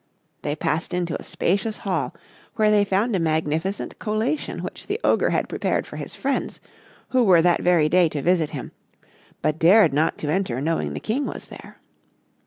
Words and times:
They 0.41 0.55
passed 0.55 0.95
into 0.95 1.15
a 1.21 1.23
spacious 1.23 1.77
hall, 1.77 2.15
where 2.55 2.71
they 2.71 2.83
found 2.83 3.15
a 3.15 3.19
magnificent 3.19 3.99
collation 3.99 4.63
which 4.63 4.87
the 4.87 4.99
Ogre 5.03 5.29
had 5.29 5.47
prepared 5.47 5.85
for 5.85 5.95
his 5.97 6.15
friends, 6.15 6.59
who 7.09 7.23
were 7.23 7.43
that 7.43 7.61
very 7.61 7.87
day 7.87 8.09
to 8.09 8.23
visit 8.23 8.49
him, 8.49 8.71
but 9.43 9.59
dared 9.59 9.93
not 9.93 10.17
to 10.17 10.29
enter 10.33 10.59
knowing 10.59 10.95
the 10.95 10.99
King 10.99 11.27
was 11.27 11.45
there. 11.45 11.79